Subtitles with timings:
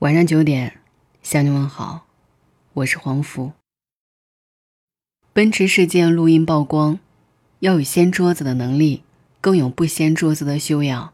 [0.00, 0.74] 晚上九点，
[1.24, 2.06] 向你问好，
[2.72, 3.50] 我是黄福。
[5.32, 7.00] 奔驰事件录音曝光，
[7.58, 9.02] 要有掀桌子的能力，
[9.40, 11.12] 更有不掀桌子的修养。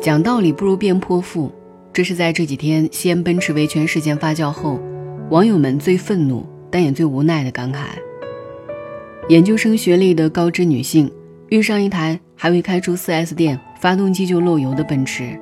[0.00, 1.52] 讲道理不如变泼妇，
[1.92, 4.80] 这是在这几天西安奔驰维权事件发酵后，
[5.28, 7.88] 网友们最愤怒但也最无奈的感慨。
[9.28, 11.10] 研究生学历的高知女性
[11.50, 15.38] 遇上一台还未开出 4S 店发动机就漏油的奔驰，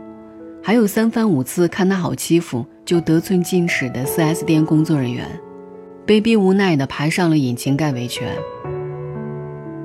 [0.62, 5.27] 还有三番五次看她好欺负就得寸进尺的 4S 店工作人员，
[6.05, 8.36] 被逼无奈地爬上了引擎盖维权。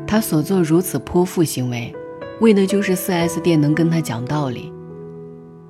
[0.05, 1.93] 她所做如此泼妇行为，
[2.41, 4.71] 为的就是 4S 店能跟她讲道理。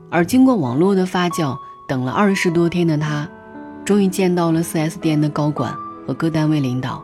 [0.10, 1.56] 而经过网络的发酵，
[1.88, 3.30] 等了二十多天的她，
[3.86, 5.74] 终于见到了 4S 店的高管
[6.08, 7.04] 和各单位领导。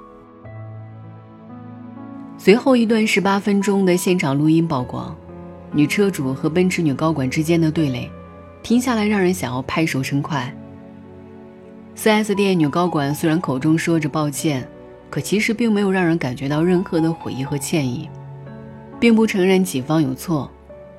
[2.42, 5.14] 随后一段十八分钟的现场录音曝光，
[5.74, 8.10] 女车主和奔驰女高管之间的对垒，
[8.64, 10.56] 听下来让人想要拍手称快。
[11.98, 14.66] 4S 店女高管虽然口中说着抱歉，
[15.10, 18.10] 可其实并没有让人感觉到任何的悔意和歉意，
[19.02, 20.50] 并不承认己方有错，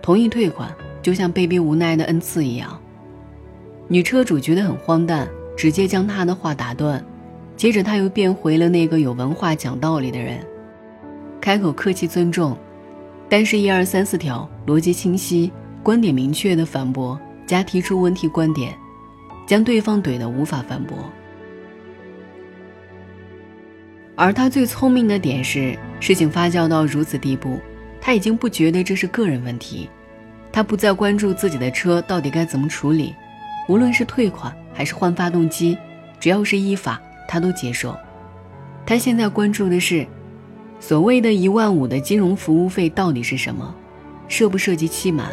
[0.02, 0.70] 同意退款，
[1.00, 2.78] 就像被逼无奈的恩赐一样。
[3.88, 5.26] 女车主觉得很荒诞，
[5.56, 7.02] 直接将他的话打断，
[7.56, 10.38] 接着他又变回了那个有文化讲道理的人。
[11.40, 12.56] 开口客气尊重，
[13.28, 15.50] 但是，一二三四条逻辑清晰、
[15.82, 18.76] 观点明确的反驳加提出问题观点，
[19.46, 20.98] 将对方怼得无法反驳。
[24.16, 27.58] 而他最聪明的点是，事情发酵到如此地步，
[28.02, 29.88] 他已经不觉得这是个人问题，
[30.52, 33.14] 他不再关注自己的车到底该怎么处理，
[33.66, 35.78] 无论是退款还是换发动机，
[36.20, 37.96] 只要是依法，他都接受。
[38.84, 40.06] 他现在关注的是。
[40.80, 43.72] 所谓的一万五的金融服务费到底是什么？
[44.26, 45.30] 涉不涉及期满？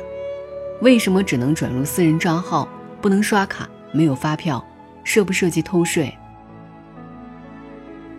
[0.82, 2.68] 为什么只能转入私人账号，
[3.02, 3.68] 不能刷卡？
[3.92, 4.64] 没有发票？
[5.04, 6.14] 涉不涉及偷税？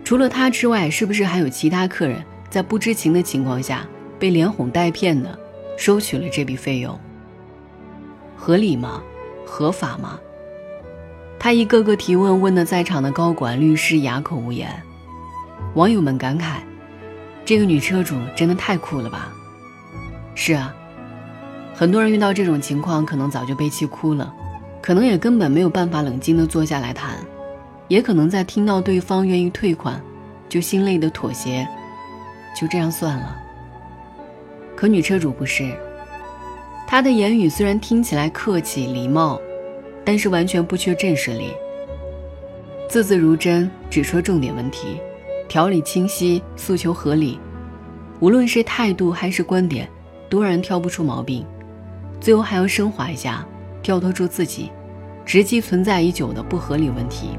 [0.03, 3.85] 除了他之外，是不是还有其他客人在不知情的情况下
[4.17, 5.37] 被连哄带骗的
[5.77, 6.99] 收取了这笔费用？
[8.35, 9.03] 合理吗？
[9.45, 10.19] 合法吗？
[11.37, 14.69] 他一个个提问，问的在场的高管、律师哑口无言。
[15.75, 16.61] 网友们感慨。
[17.49, 19.33] 这个女车主真的太酷了吧！
[20.35, 20.71] 是啊，
[21.73, 24.31] 很多人遇到这种情况，可能早就被气哭了，
[24.83, 27.15] 可能也根本没有办法冷静的坐下来谈，
[27.87, 29.99] 也可能在听到对方愿意退款，
[30.47, 31.67] 就心累的妥协，
[32.55, 33.35] 就这样算了。
[34.75, 35.75] 可女车主不是，
[36.85, 39.41] 她的言语虽然听起来客气礼貌，
[40.05, 41.51] 但是完全不缺震慑力，
[42.87, 45.01] 字字如针，只说重点问题。
[45.49, 47.39] 条理清晰，诉求合理，
[48.19, 49.89] 无论是态度还是观点，
[50.29, 51.43] 都让人挑不出毛病。
[52.21, 53.43] 最后还要升华一下，
[53.81, 54.69] 跳脱出自己
[55.25, 57.29] 直击存在已久的不合理问题。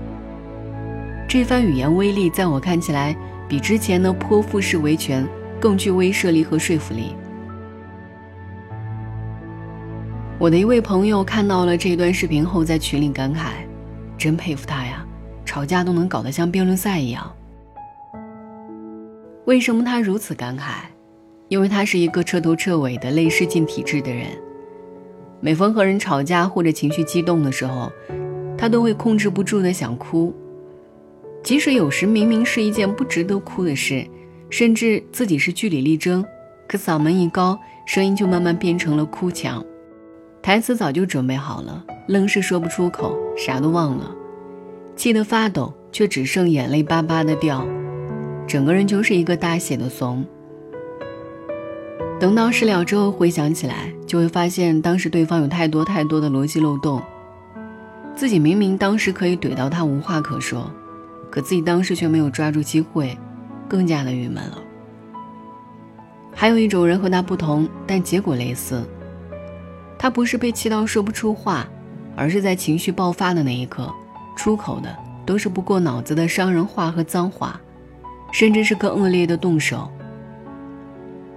[1.28, 3.16] 这番语言威力，在我看起来，
[3.48, 5.24] 比之前的泼妇式维权
[5.60, 7.14] 更具威慑力和说服力。
[10.36, 13.50] 我的一位朋友看到了这段视频后，在群里感慨
[14.18, 15.06] ：“真佩服他呀，
[15.44, 17.30] 吵架都能搞得像辩论赛一样。”
[19.46, 20.82] 为什么他如此感慨？
[21.48, 24.26] 因为他是一个彻头彻尾的泪失禁体质的人。
[25.40, 27.90] 每逢和人吵架或者情绪激动的时候，
[28.56, 30.32] 他都会控制不住的想哭。
[31.42, 34.06] 即使有时明明是一件不值得哭的事，
[34.50, 36.24] 甚至自己是据理力争，
[36.68, 39.64] 可嗓门一高，声音就慢慢变成了哭腔。
[40.42, 44.14] 台词早就准备好了，愣是说不出口，啥都忘了，
[44.94, 47.66] 气得发抖，却只剩眼泪巴巴的掉。
[48.50, 50.26] 整个人就是一个大写的怂。
[52.18, 57.00] 等到事了之后回想起来，就会发现当时对方有太多太多的逻辑漏洞。
[58.16, 60.68] 自己明明当时可以怼到他无话可说，
[61.30, 63.16] 可自己当时却没有抓住机会，
[63.68, 64.58] 更加的郁闷了。
[66.34, 68.82] 还有一种人和他不同，但结果类似。
[69.96, 71.68] 他不是被气到说不出话，
[72.16, 73.88] 而是在情绪爆发的那一刻，
[74.36, 74.92] 出口的
[75.24, 77.60] 都是不过脑子的伤人话和脏话。
[78.32, 79.90] 甚至是更恶劣的动手。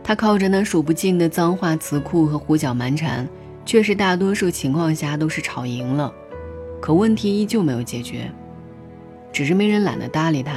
[0.03, 3.27] 他靠着那数不尽的脏话、词库和胡搅蛮缠，
[3.65, 6.13] 确实大多数情况下都是吵赢了，
[6.81, 8.29] 可问题依旧没有解决，
[9.31, 10.55] 只是没人懒得搭理他。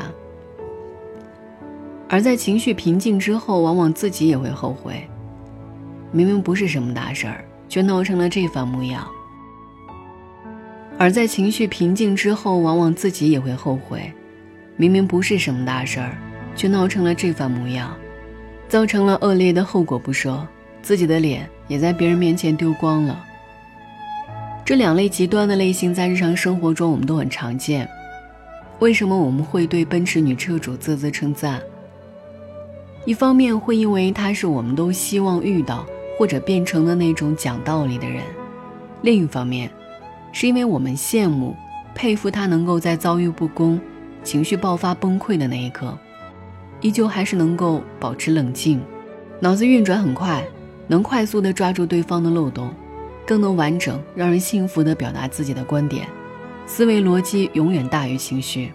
[2.09, 5.09] 而在情绪平静之后，往往自己也会后悔，
[6.11, 9.07] 明明不是什么大事儿，却闹成了这番模样。
[10.99, 14.13] 而在情绪平静之后，往往自己也会后悔，
[14.77, 16.17] 明明不是什么大事儿。
[16.57, 17.97] 却闹成了这番模样。
[18.69, 20.45] 造成了恶劣的后果不说，
[20.83, 23.25] 自己的脸也在别人面前丢光了。
[24.65, 27.89] 这两类极端的类型在日常生活中我们都很常见。
[28.81, 31.63] 为什么我们会对奔驰女车主啧啧称赞？
[33.05, 35.87] 一方面会因为她是我们都希望遇到
[36.19, 38.25] 或者变成的那种讲道理的人；
[39.03, 39.71] 另一方面，
[40.33, 41.55] 是因为我们羡慕、
[41.95, 43.81] 佩服她能够在遭遇不公、
[44.25, 45.97] 情绪爆发崩溃的那一刻，
[46.81, 48.81] 依旧还是能够保持冷静，
[49.41, 50.45] 脑子运转很快，
[50.87, 52.71] 能快速的抓住对方的漏洞，
[53.27, 56.07] 更能完整、让人信服的表达自己的观点。
[56.67, 58.73] 思维逻辑永远大于情绪，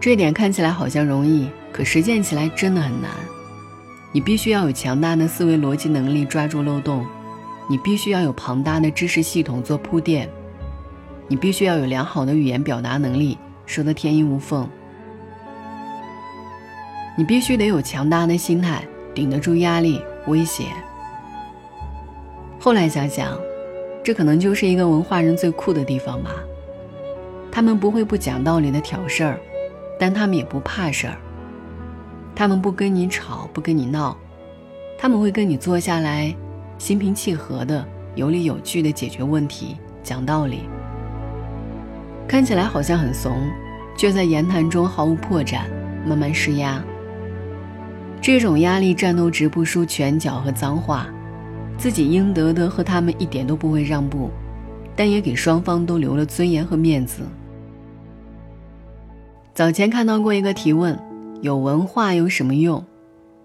[0.00, 3.10] 这点看起来好像容易，可实践起来真的很难。
[4.10, 7.06] 你必须要有强大的思维逻辑能力抓住漏洞，
[7.68, 10.28] 你必须要有庞大的知识系统做铺垫，
[11.28, 14.68] 你必须要有良好的语言表达能力，说得天衣无缝。
[17.22, 18.82] 你必须得有强大的心态，
[19.14, 20.64] 顶得住压力、威胁。
[22.58, 23.38] 后来想想，
[24.02, 26.32] 这可能就是一个文化人最酷的地方吧。
[27.48, 29.38] 他们不会不讲道理的挑事儿，
[30.00, 31.16] 但他们也不怕事儿。
[32.34, 34.16] 他们不跟你吵，不跟你闹，
[34.98, 36.34] 他们会跟你坐下来，
[36.76, 37.86] 心平气和的、
[38.16, 40.62] 有理有据的解决问题，讲道理。
[42.26, 43.48] 看起来好像很怂，
[43.96, 45.60] 却在言谈中毫无破绽，
[46.04, 46.82] 慢慢施压。
[48.22, 51.08] 这种压力战斗值不输拳脚和脏话，
[51.76, 54.30] 自己应得的和他们一点都不会让步，
[54.94, 57.24] 但也给双方都留了尊严和面子。
[59.52, 60.96] 早前看到过一个提问
[61.42, 62.82] ：“有文化有什么用？”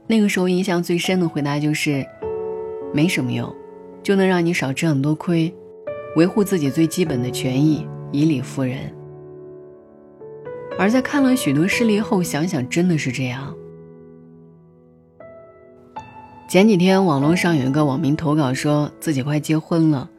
[0.05, 2.05] 那个时候印象最深的回答就是
[2.93, 3.51] ：“没什么用，
[4.03, 5.51] 就能让你少吃很多亏，
[6.15, 8.77] 维护自己最基本的权益，以理服人。”
[10.77, 13.56] 而在看了许多事例后，想想真的是这样。
[16.47, 20.09] 前几天网络上有一个网民投稿，说自己快结婚了，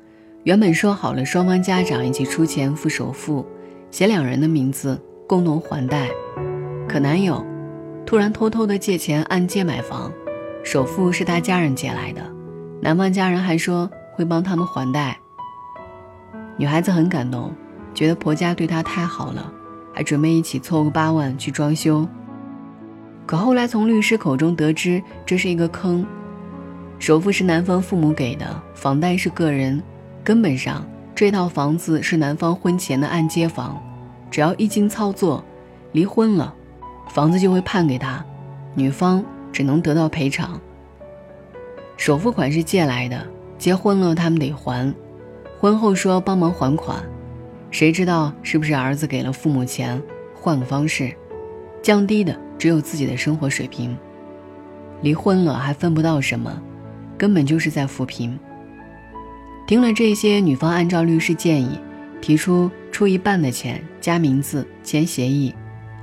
[0.45, 3.47] 原本说好了双方家长一起出钱付首付，
[3.91, 5.01] 写两人的名字。
[5.27, 6.09] 共同还贷，
[6.89, 7.45] 可男友
[8.07, 10.11] 突然偷偷的借钱按揭买房，
[10.65, 12.23] 首付是他家人借来的，
[12.81, 15.19] 男方家人还说会帮他们还贷。
[16.57, 17.55] 女孩子很感动，
[17.95, 19.53] 觉得婆家对她太好了，
[19.93, 22.07] 还准备一起凑个八万去装修。
[23.29, 26.07] 可后来从律师口中得知，这是一个坑，
[26.99, 29.83] 首付是男方父母给的，房贷是个人，
[30.25, 30.83] 根本上
[31.15, 33.79] 这套房子是男方婚前的按揭房。
[34.31, 35.45] 只要一经操作，
[35.93, 36.55] 离婚了，
[37.11, 38.25] 房子就会判给他，
[38.75, 39.23] 女方
[39.53, 40.59] 只能得到赔偿。
[41.99, 43.27] 首付款是借来的，
[43.59, 44.95] 结婚了他们得还，
[45.61, 46.97] 婚后说帮忙还款，
[47.71, 50.03] 谁知道是不是儿子给了父母钱，
[50.35, 51.15] 换个方式，
[51.89, 53.97] 降低的只有自己的生活水平。
[55.01, 56.63] 离婚了还分不到什么，
[57.17, 58.39] 根本就是在扶贫。
[59.67, 61.81] 听了这些，女方按照律师建议。
[62.21, 65.55] 提出出一半的钱加名字签协议，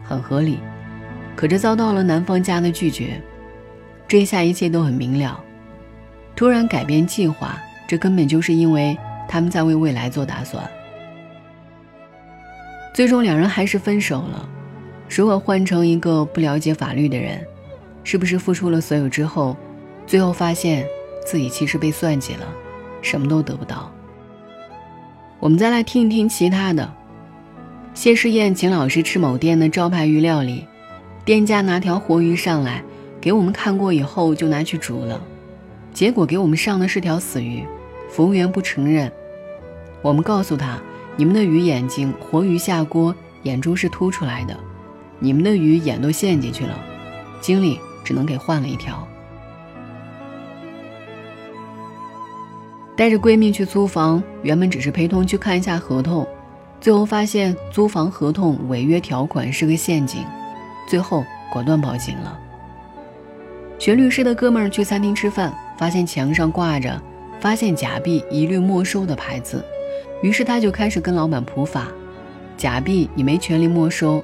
[0.02, 0.58] 很合理，
[1.36, 3.22] 可这遭到了男方家的拒绝。
[4.08, 5.40] 这下一切都很明了，
[6.36, 8.98] 突然改变计划，这根本就是因为
[9.28, 10.68] 他们在为未来做打算。
[12.96, 14.50] 最终两人还是分手了。
[15.16, 17.40] 如果换成一个不了解法律的人，
[18.04, 19.56] 是不是付出了所有之后，
[20.06, 20.86] 最后发现
[21.26, 22.46] 自己其实被算计了，
[23.02, 23.90] 什么都得不到？
[25.40, 26.94] 我们再来听一听其他的。
[27.94, 30.68] 谢师宴请老师吃某店的招牌鱼料理，
[31.24, 32.84] 店家拿条活鱼上来，
[33.22, 35.22] 给我们看过以后就拿去煮了，
[35.94, 37.64] 结果给我们上的是条死鱼，
[38.10, 39.10] 服务员不承认。
[40.02, 40.78] 我们告诉他，
[41.16, 44.60] 你们的鱼眼睛活鱼下锅，眼珠是凸出来的，
[45.20, 46.78] 你们的鱼眼都陷进去了，
[47.42, 49.08] 经理只能给换了一条。
[52.96, 56.26] 带着闺蜜去租房，原本只是陪同去看一下合同，
[56.80, 60.24] 最后发现租房合同违约条款是个陷阱，
[60.90, 62.40] 最后果断报警了。
[63.78, 67.02] 学律师的哥们儿去餐厅吃饭，发现墙上挂着
[67.42, 69.62] “发现假币一律没收”的牌子，
[70.22, 71.88] 于是他就开始跟老板普法：
[72.56, 74.24] 假币你没权利没收，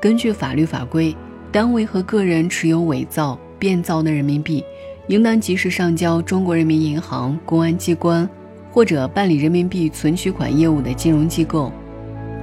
[0.00, 1.14] 根据法律法规，
[1.52, 4.64] 单位和个人持有伪造、变造的人民币。
[5.08, 8.28] 应当及时上交中国人民银行、公安机关
[8.70, 11.72] 或者办理人民币存取款业务的金融机构。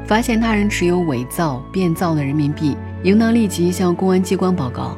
[0.06, 4.98] 发现他人持有伪造、变造的人民币，应当立即向公安机关报告。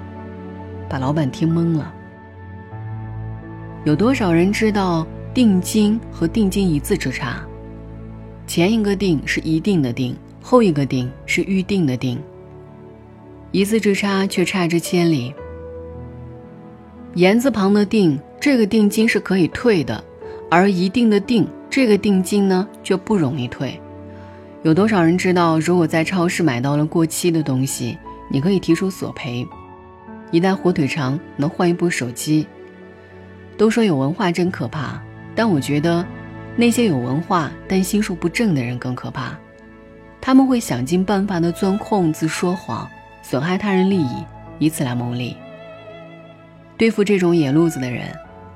[0.90, 1.94] 把老板听懵了。
[3.86, 7.38] 有多少人知道定金和定金一字之差？
[8.48, 12.20] 前一个定是一定的定，后一个定是预定的定。
[13.52, 15.34] 一字之差却差之千里。
[17.16, 20.04] 言字旁的定，这个定金是可以退的，
[20.52, 23.80] 而一定的定，这个定金呢却不容易退。
[24.62, 27.98] 有多少人知道，如果在超市买到了过期的东西，
[28.30, 29.48] 你可以提出索赔，
[30.30, 32.46] 一袋火腿肠能换一部手机。
[33.58, 35.02] 都说有文化真可怕，
[35.34, 36.06] 但我觉得，
[36.56, 39.36] 那些有文化但心术不正的人更可怕。
[40.22, 42.90] 他们会想尽办法的钻空子、说谎、
[43.30, 44.26] 损害他人利益，
[44.58, 45.38] 以此来牟利。
[46.76, 48.08] 对付这种野路子的人，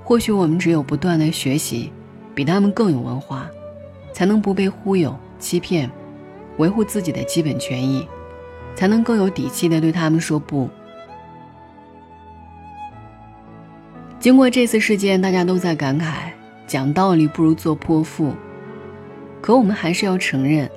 [0.03, 1.93] 或许我们只有不断的学习，
[2.33, 3.47] 比他们更有文化，
[4.13, 5.15] 才能不被忽悠。
[5.37, 5.87] 欺骗，
[6.57, 8.07] 维护自己的基本权益，
[8.73, 10.67] 才能更有底气的对他们说不。
[14.19, 16.31] 经过这次事件，大家都在感慨，
[16.65, 18.33] 讲道理不如做泼妇。
[19.39, 20.67] 可我们还是要承认，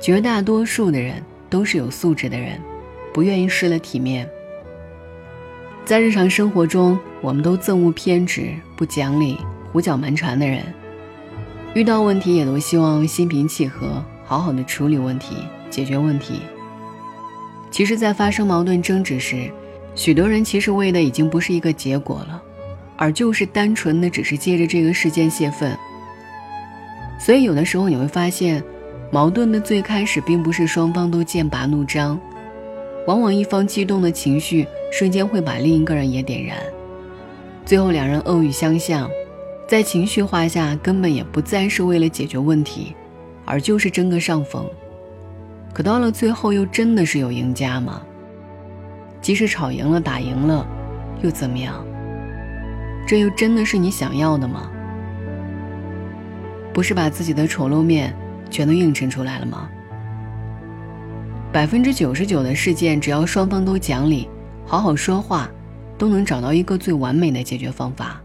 [0.00, 2.60] 绝大多数的人都是有素质的人，
[3.12, 4.28] 不愿意失了体面。
[5.84, 9.38] 在日常生活中，我们都憎恶偏执、不讲理、
[9.72, 10.62] 胡搅蛮缠的人。
[11.74, 15.36] 遇到问题也都希望心平气和，好好的处理问题，
[15.70, 16.40] 解决问题。
[17.70, 19.50] 其实，在发生矛盾争执时，
[19.94, 22.42] 许多人其实为的已经不是一个结果了，
[22.96, 25.76] 而就是单纯的只是借着这个事件泄愤。
[27.18, 28.62] 所以，有的时候你会发现，
[29.10, 32.18] 矛盾的最开始并不是双方都剑拔弩张，
[33.08, 36.58] 往往一方激动的情绪瞬间会把另一个人也点燃，
[37.64, 39.08] 最后两人恶语相向。
[39.66, 42.94] 在情绪化下，根本也不再是为了解决问题，
[43.46, 44.62] 而就是争个上风。
[45.72, 48.02] 可到了最后，又真的是有赢家吗？
[49.22, 50.66] 即使吵赢了、打赢了，
[51.22, 51.82] 又怎么样？
[53.06, 54.70] 这又真的是你想要的吗？
[56.74, 58.14] 不是把自己的丑陋面
[58.50, 59.70] 全都映衬出来了吗？
[61.50, 64.28] 百分之九十九的事件，只要双方都讲理，
[64.66, 65.48] 好好说话，
[65.96, 68.20] 都能找到一个最完美的解决方法。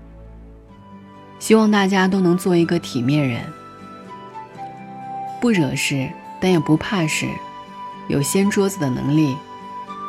[1.39, 3.41] 希望大家都能做一个体面人，
[5.39, 6.07] 不惹事，
[6.41, 7.25] 但也不怕事，
[8.09, 9.35] 有掀桌子的能力，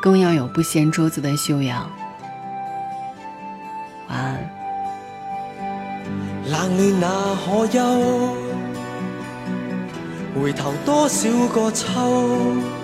[0.03, 1.89] 更要有不掀桌子的修养。
[4.09, 4.51] 晚安。
[6.51, 8.37] 冷暖那可休？
[10.35, 12.84] 回头多少个秋？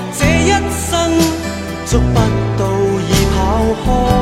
[1.91, 2.15] 捉不
[2.57, 2.71] 到
[3.01, 4.20] 已跑开。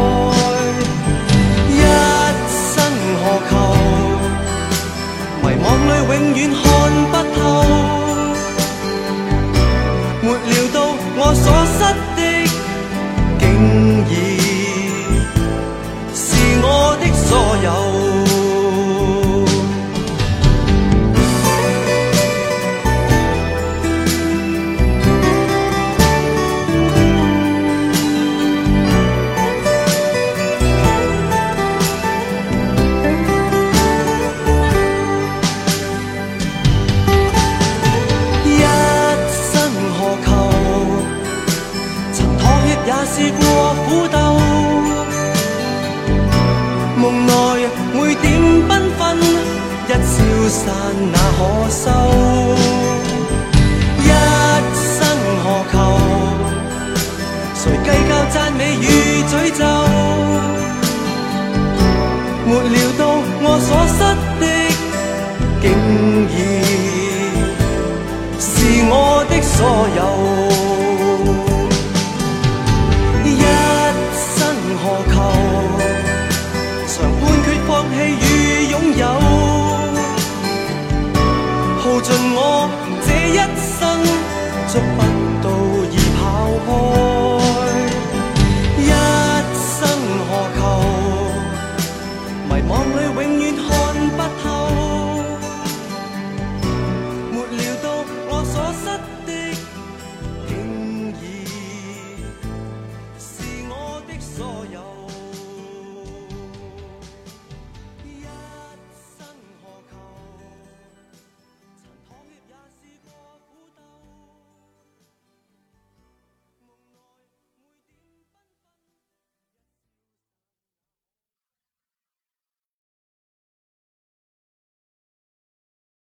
[63.41, 64.00] 我所失
[64.39, 64.43] 的，
[65.62, 65.65] 竟
[66.29, 66.38] 已
[68.39, 68.48] 是
[68.89, 68.93] 我
[69.29, 69.57] 的所
[69.95, 70.00] 有。